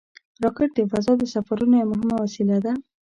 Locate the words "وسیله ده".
2.23-2.71